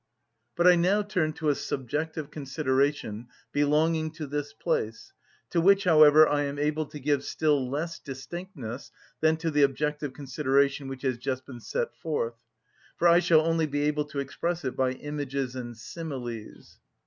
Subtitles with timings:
[0.55, 5.13] But I now turn to a subjective consideration belonging to this place,
[5.51, 10.13] to which, however, I am able to give still less distinctness than to the objective
[10.13, 12.41] consideration which has just been set forth;
[12.97, 16.79] for I shall only be able to express it by images and similes.